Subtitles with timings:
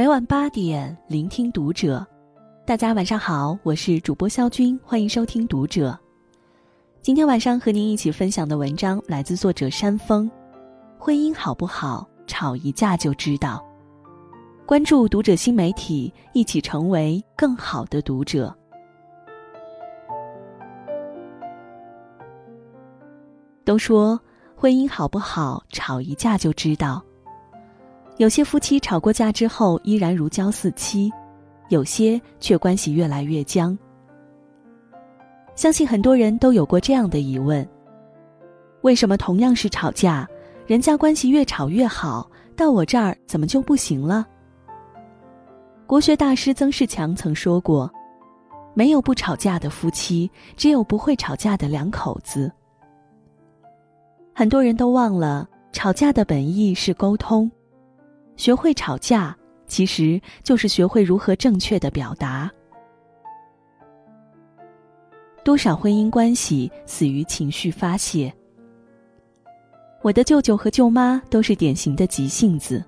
[0.00, 2.06] 每晚八点，聆听读者。
[2.64, 5.94] 大家晚上好，我是主播肖军，欢迎收听读者。
[7.02, 10.30] 今天晚上和您一起分享的文章来自作者山峰。
[10.98, 13.62] 婚姻好不好，吵一架就知道。
[14.64, 18.56] 关注读者新媒体，一起成为更好的读者。
[23.66, 24.18] 都说
[24.56, 27.04] 婚姻好不好，吵一架就知道。
[28.20, 31.10] 有些夫妻吵过架之后依然如胶似漆，
[31.70, 33.76] 有些却关系越来越僵。
[35.54, 37.66] 相信很多人都有过这样的疑问：
[38.82, 40.28] 为什么同样是吵架，
[40.66, 44.26] 人家关系越吵越好，到我这儿怎么就不行了？
[45.86, 47.90] 国学大师曾仕强曾说过
[48.76, 52.52] ：“没有不吵架的夫妻，只有不会吵架的两口子。”
[54.36, 57.50] 很多人都忘了，吵架的本意是沟通。
[58.40, 62.50] 学会吵架，其实就是学会如何正确的表达。
[65.44, 68.32] 多少婚姻关系死于情绪发泄。
[70.00, 72.82] 我的舅舅和舅妈都是典型的急性子。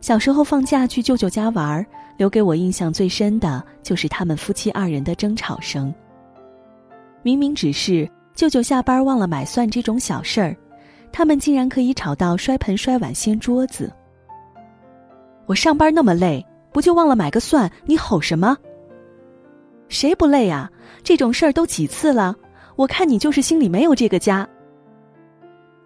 [0.00, 1.84] 小时候放假去舅舅家玩，
[2.16, 5.92] 留给我印象最深的就是他们夫妻二人的争吵声。
[7.24, 10.56] 明明只是舅舅下班忘了买蒜这种小事儿，
[11.10, 13.92] 他们竟然可以吵到摔盆摔碗掀桌子。
[15.46, 17.70] 我上班那么累，不就忘了买个蒜？
[17.84, 18.56] 你吼什么？
[19.88, 20.70] 谁不累啊？
[21.04, 22.34] 这种事儿都几次了，
[22.74, 24.46] 我看你就是心里没有这个家。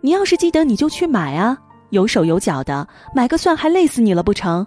[0.00, 1.56] 你要是记得，你就去买啊，
[1.90, 4.66] 有手有脚的，买个蒜还累死你了不成？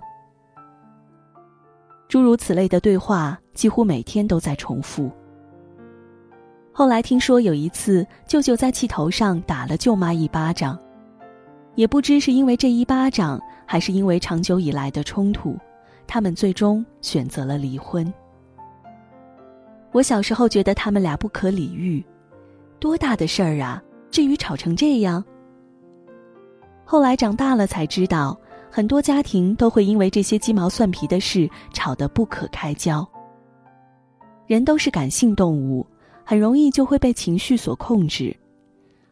[2.08, 5.12] 诸如此类的对话几乎每天都在重复。
[6.72, 10.80] 后来听说有一次，舅舅在气头上打了舅妈一巴掌，
[11.78, 13.42] 也不知是因为这一巴掌。
[13.70, 15.58] 还是因为长久以来的冲突，
[16.08, 18.12] 他们最终选择了离婚。
[19.92, 22.02] 我小时候觉得他们俩不可理喻，
[22.80, 25.22] 多大的事儿啊，至于吵成这样？
[26.86, 28.40] 后来长大了才知道，
[28.72, 33.06] 很多家庭都会因为这些鸡毛蒜皮的事吵得不可开交。
[34.46, 35.86] 人都是感性动物，
[36.24, 38.34] 很容易就会被情绪所控制，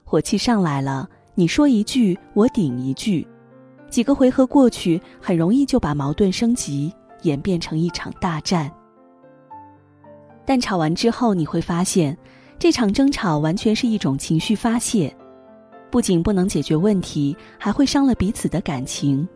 [0.05, 3.27] 火气上来了，你说一句，我顶一句。
[3.89, 6.91] 几个回合过去，很容易就把矛盾升级，
[7.23, 8.71] 演变成一场大战。
[10.45, 12.17] 但吵完之后，你会发现，
[12.57, 15.13] 这场争吵完全是一种情绪发泄，
[15.91, 19.27] 不仅不能解决问题，还会伤了彼此的感情。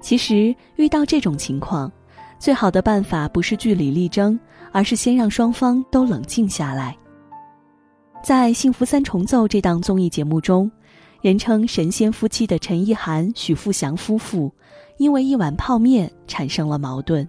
[0.00, 1.92] 其实遇到这种情况，
[2.38, 4.38] 最好的办法不是据理力争，
[4.72, 6.96] 而是先让双方都冷静下来。
[8.22, 10.70] 在《幸福三重奏》这档综艺节目中。
[11.20, 14.52] 人称神仙夫妻的陈意涵、许富祥夫妇，
[14.98, 17.28] 因为一碗泡面产生了矛盾。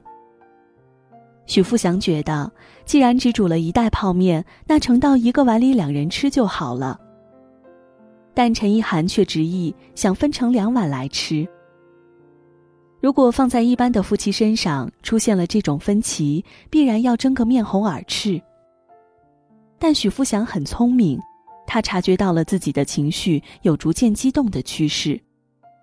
[1.48, 2.52] 许富祥觉得，
[2.86, 7.00] 既然只煮了一袋泡面，那盛到一个碗里两人吃就好了。
[8.36, 11.48] 但陈意涵却执意想分成两碗来吃。
[13.02, 18.40] 如果放在一般的夫妻身上，出现了这种分歧，必然要争个面红耳赤。
[19.80, 21.20] 但许富祥很聪明。
[21.66, 25.22] 他察觉到了自己的情绪有逐渐激动的趋势，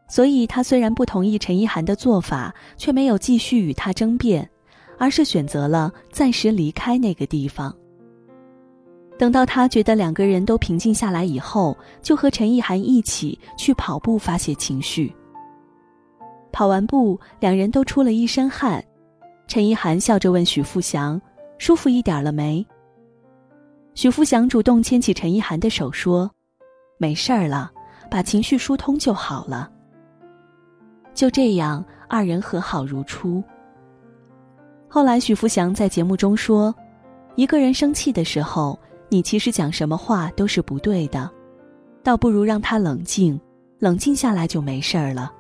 [0.09, 4.51] 所以他虽然不同意陈意涵的做法，却没有继续与他争辩，
[4.99, 7.73] 而是选择了暂时离开那个地方。
[9.17, 15.15] 等到他觉得两个人都平静下来以后，就和陈意涵一起去跑步发泄情绪。
[16.53, 18.85] 跑完步，两人都出了一身汗，
[19.47, 21.21] 陈意涵笑着问许富祥
[21.59, 22.67] ：“舒服一点了没？”
[23.97, 26.31] 许富祥主动牵起陈意涵的手说
[27.01, 27.73] ：“没事儿了，
[28.11, 29.71] 把情绪疏通就好了。”
[31.15, 33.43] 就这样，二人和好如初。
[34.87, 36.75] 后来，许富祥在节目中说
[37.37, 38.79] ：“一个人生气的时候，
[39.09, 41.31] 你其实讲什么话都是不对的，
[42.03, 43.41] 倒不如让他冷静，
[43.79, 45.33] 冷静下来就没事儿了。”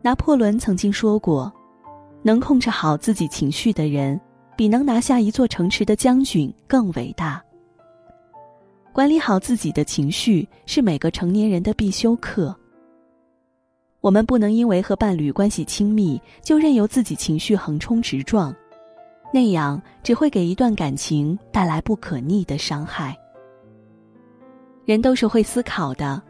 [0.00, 1.52] 拿破仑曾经说过
[2.24, 4.18] ：“能控制好自己情绪的人。”
[4.60, 7.42] 比能拿下一座城池的将军更伟大。
[8.92, 12.54] 管理好自己的情绪是每个成年人的必修课。
[14.02, 18.54] 我们不能因为和伴侣关系亲密，就任由自己情绪横冲直撞，
[19.32, 23.16] 那样只会给一段感情带来不可逆的伤害。
[24.84, 26.22] 人都是会思考的，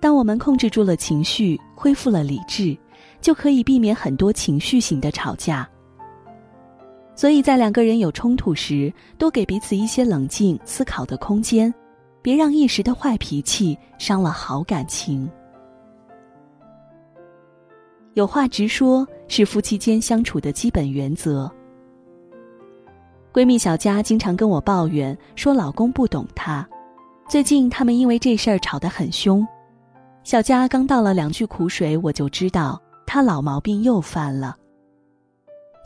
[0.00, 2.74] 当我们控制住了情绪，恢复了理智，
[3.20, 5.68] 就可以避免很多情绪型的吵架。
[7.16, 11.72] 所以在两个人有冲突时，多给彼此一些冷静思考的空间，
[12.20, 15.28] 别让一时的坏脾气伤了好感情。
[18.12, 21.50] 有话直说是夫妻间相处的基本原则。
[23.32, 26.66] 闺蜜小佳经常跟我抱怨说老公不懂她，
[27.28, 29.46] 最近他们因为这事儿吵得很凶。
[30.22, 34.56] 小佳刚倒了两句苦水，我就知道她老毛病又犯了。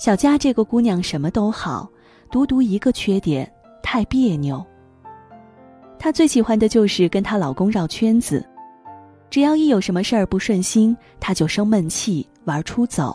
[0.01, 1.87] 小佳这个姑娘什么都好，
[2.31, 3.47] 独独一个缺点，
[3.83, 4.65] 太别扭。
[5.99, 8.43] 她最喜欢的就是跟她老公绕圈子。
[9.29, 13.15] 只要一有什么事儿不顺心，她就生闷气，玩出走。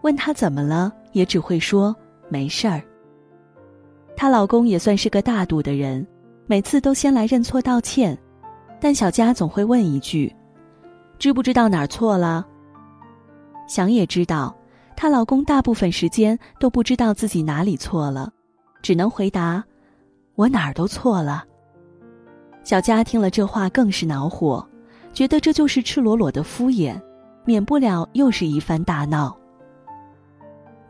[0.00, 1.94] 问她怎么了，也只会说
[2.30, 2.80] 没事儿。
[4.16, 6.06] 她老公也算是个大度的人，
[6.46, 8.16] 每次都先来认错道歉，
[8.80, 10.34] 但小佳总会问一句
[11.20, 12.46] ：“知不知道哪儿错了？”
[13.68, 14.56] 想也知道，
[15.00, 18.32] 她老公大部分时间都不知道自己哪里错了，
[18.82, 19.62] 只能回答
[20.34, 21.44] ：“我哪儿都错了。”
[22.64, 24.68] 小佳听了这话更是恼火。
[25.12, 27.00] 觉得这就是赤裸裸的敷衍，
[27.44, 29.36] 免不了又是一番大闹。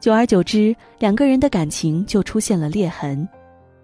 [0.01, 3.29] 久而久之，两个人的感情就出现了裂痕。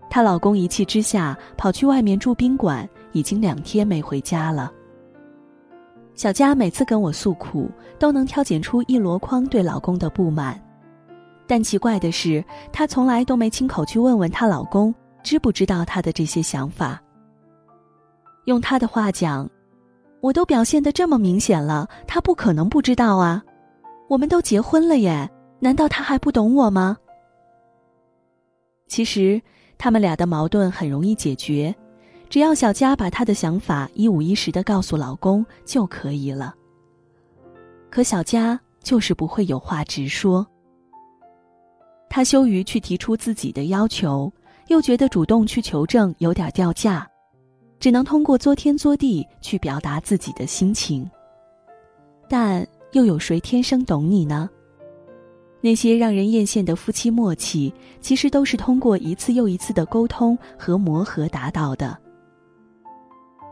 [0.08, 4.72] 她老公一气之下跑去外面住宾馆，已经两天没回家了。
[6.14, 10.60] 小佳每次跟我诉苦，都能挑拣出一箩筐对老公的不满，
[11.46, 17.00] 但奇怪的是，她从来都没亲口去问问她老公知不知道她的这些想法。
[18.44, 19.48] 用她的话讲。
[20.20, 23.44] 我都表现的这么明显了，他不可能不知道啊！
[24.08, 26.96] 我们都结婚了耶，难道他还不懂我吗？
[28.88, 29.38] 其实
[29.76, 31.74] 他们俩的矛盾很容易解决，
[32.34, 36.52] 只要小佳把她的想法一五一十的告诉老公就可以了。
[37.88, 40.44] 可小佳就是不会有话直说，
[42.10, 44.32] 她羞于去提出自己的要求，
[44.66, 47.08] 又觉得主动去求证有点掉价。
[47.78, 51.08] 只能通过作天作地去表达自己的心情，
[52.28, 54.50] 但又有谁天生懂你呢？
[55.60, 61.96] 那些让人艳羡的夫妻默契，其实都是通过一次又一次的沟通和磨合达到的。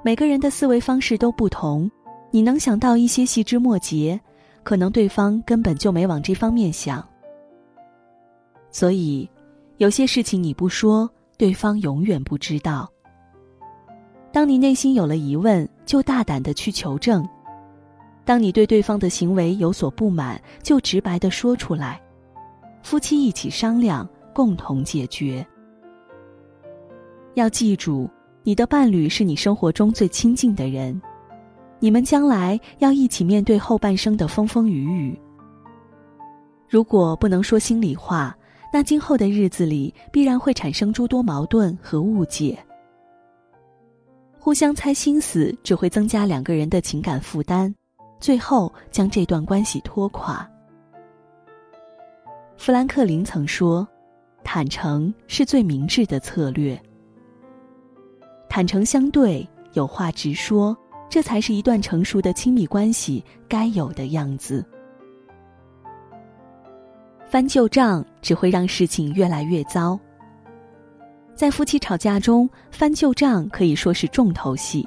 [0.05, 1.89] 每个人的思维方式都不同，
[2.33, 4.21] 你能想到一些细枝末节，
[4.65, 7.07] 可能对方根本就没往这方面想。
[8.73, 9.31] 所以，
[9.77, 11.09] 有些事情你不说，
[11.39, 12.91] 对方永远不知道。
[14.33, 17.23] 当你内心有了疑问，就大胆的去求证；
[18.25, 22.03] 当你对对方的行为有所不满，就直白的说出来。
[22.83, 25.47] 夫妻一起商量，共同解决。
[27.35, 28.11] 要记住，
[28.45, 31.01] 你的伴侣是你生活中最亲近的人，
[31.79, 35.17] 你们将来要一起面对后半生的风风雨雨。
[36.69, 38.37] 如果不能说心里话，
[38.73, 42.59] 那今后的日子里必然会产生诸多矛盾和误解。
[44.41, 47.73] 互相猜心思，只会增加两个人的情感负担，
[48.19, 50.49] 最后将这段关系拖垮。
[52.57, 53.87] 富兰克林曾说
[54.43, 56.81] ：“坦诚是最明智的策略。
[58.55, 60.77] 坦诚相对，有话直说，
[61.09, 64.63] 这才是一段成熟的亲密关系该有的样子。
[67.27, 69.99] 翻旧账只会让事情越来越糟。”
[71.35, 74.87] 在夫妻吵架中翻旧账可以说是重头戏，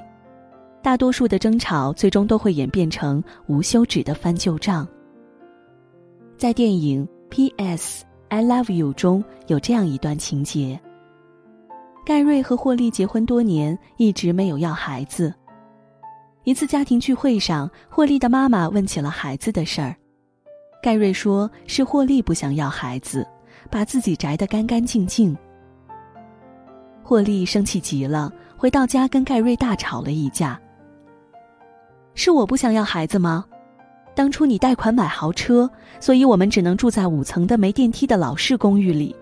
[0.84, 4.88] 大多数的争吵最终都会演变成无休止的翻旧账。
[6.38, 8.06] 在电影《P.S.
[8.30, 10.80] I Love You》中有这样一段情节：
[12.06, 15.34] 盖瑞和霍利结婚多年，一直没有要孩子。
[16.44, 19.96] 一次家庭聚会上，霍利的妈妈问起了孩子的事儿，
[20.84, 23.28] 盖瑞说是霍利不想要孩子，
[23.72, 25.36] 把自己宅得干干净净。
[27.02, 30.62] 霍利生气极了，回到家跟盖瑞大吵了一架。
[32.14, 33.44] 是我不想要孩子吗？
[34.14, 35.68] 当初你贷款买豪车，
[36.00, 39.16] 所以我们只能住在五层的没电梯的老式公寓里。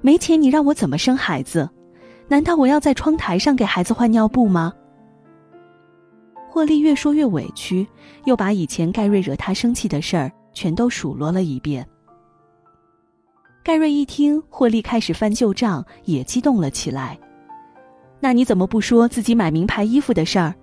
[0.00, 1.68] 没钱，你让我怎么生孩子？
[2.28, 4.72] 难道我要在窗台上给孩子换尿布吗？
[6.50, 7.86] 霍利越说越委屈，
[8.24, 11.86] 又把以前盖瑞惹他生气的事儿全都数落了一遍。
[13.62, 17.18] 盖瑞一听霍利开始翻旧账，也激动了起来。
[18.20, 20.54] 那你怎么不说自己买名牌衣服的事儿？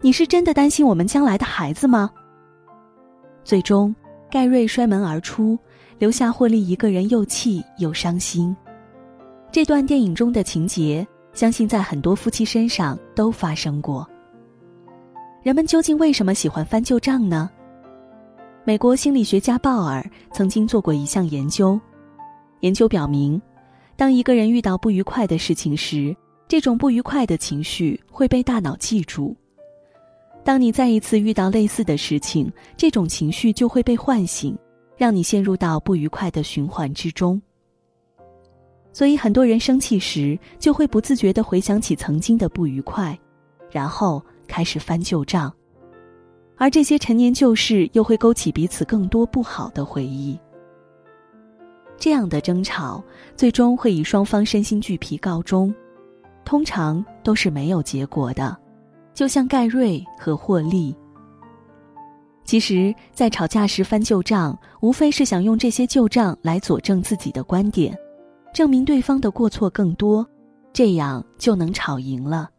[0.00, 2.10] 你是真的担心我们将来的孩子吗？
[3.44, 3.94] 最终，
[4.30, 5.58] 盖瑞摔门而出，
[5.98, 8.56] 留下霍利一个人又气又伤心。
[9.50, 14.08] 这段电影中的情节，相信在很多夫妻身上都发生过。
[15.42, 17.50] 人们究竟为什么喜欢翻旧账呢？
[18.64, 21.80] 美国心理学家鲍尔曾经做过一项研究。
[22.60, 23.40] 研究表明，
[23.96, 26.14] 当一个人遇到不愉快的事情时，
[26.46, 29.36] 这种不愉快的情绪会被大脑记住。
[30.44, 34.56] 当你再一次遇到类似的事情，这种情绪就会被唤醒，
[34.96, 37.42] 让你陷入到不愉快的循环之中。
[38.92, 43.18] 所以，很多人生气时就会不自觉的回想起曾经的不愉快，
[43.70, 45.52] 然后开始翻旧账，
[46.56, 50.38] 而这些陈年旧事又会勾起彼此更多不好的回忆。
[51.96, 53.02] 这样的争吵
[53.36, 55.74] 最终会以双方身心俱疲告终，
[56.44, 58.56] 通常都是没有结果的。
[59.14, 60.94] 就像盖瑞和霍利。
[62.44, 67.96] 其实，在吵架时翻旧账，无非是想用这些旧账来佐证自己的观点，
[68.52, 70.26] 证明对方的过错更多，
[70.72, 72.50] 这样就能吵赢了。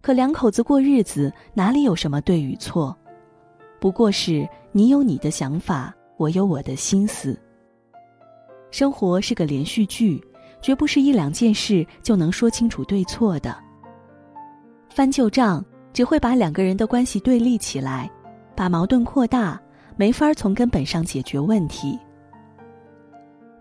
[0.00, 2.96] 可两口子过日子，哪里有什么对与错？
[3.80, 7.38] 不过是你有你的想法，我有我的心思。
[8.70, 10.22] 生活是个连续剧，
[10.62, 13.56] 绝不是一两件事就能说清楚对错的。
[14.88, 18.10] 翻旧账只会把两个人的关系对立起来，
[18.56, 19.60] 把矛盾扩大，
[19.96, 21.98] 没法从根本上解决问题。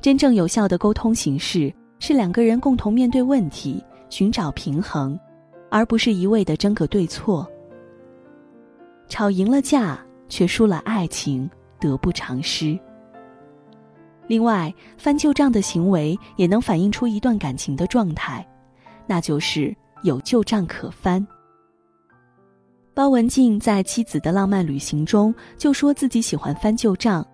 [0.02, 5.20] 真正有效的沟通形式是两个人共同面对问题，寻找平衡，
[5.70, 7.50] 而不是一味的争个对错。
[9.08, 10.00] 吵赢了架，
[10.30, 11.50] 却输了爱情，
[11.80, 12.78] 得不偿失。
[14.28, 18.46] 另外，翻旧账的行为也能反映出一段感情的状态，
[19.08, 21.26] 那就是有旧账可翻。
[22.94, 27.26] 包文婧在《妻子的浪漫旅行》中就说自己喜欢翻旧账，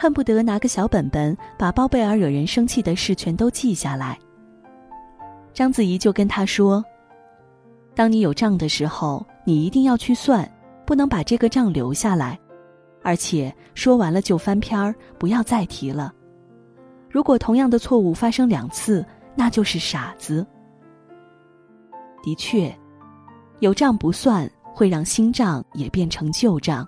[0.00, 4.16] 恨不得拿个小本本把包贝尔惹人生气的事全都记下来。
[5.52, 6.84] 章子怡就跟他说
[7.96, 10.48] ：“当你有账的时候，你一定要去算，
[10.86, 12.38] 不能把这个账留下来，
[13.02, 16.14] 而且说完了就翻篇儿，不要再提了。”
[17.10, 20.46] 如果同样的错误发生两次，那就是傻子。
[22.22, 22.72] 的确，
[23.58, 26.86] 有账不算会让新账也变成旧账，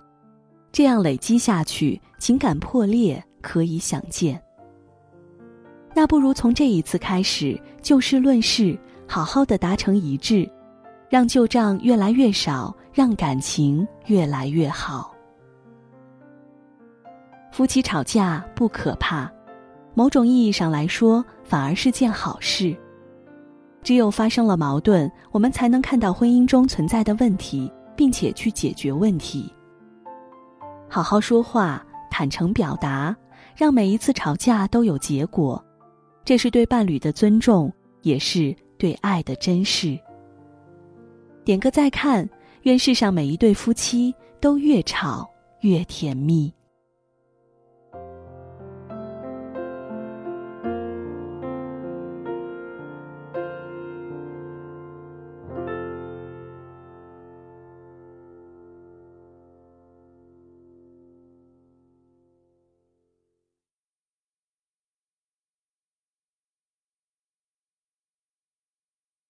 [0.72, 4.40] 这样累积下去，情感破裂可以想见。
[5.94, 10.48] 那不如从这一次开始就事论事，好好的达成一致，
[11.08, 15.12] 让旧账越来越少，让感情越来越好。
[17.50, 19.30] 夫妻吵架不可怕。
[19.92, 22.74] 某种意义上来说，反而是件好事。
[23.82, 29.52] 只有发生了矛盾，我们才能看到婚姻中存在的问题，并且去解决问题。
[30.92, 31.80] 好好说话，
[32.10, 33.16] 坦诚表达，
[33.56, 35.64] 让每一次吵架都有结果，
[36.24, 39.96] 这是对伴侣的尊重，也是对爱的珍视。
[41.44, 42.28] 点个再看，
[42.62, 45.30] 愿世上每一对夫妻都越吵
[45.60, 46.52] 越甜蜜。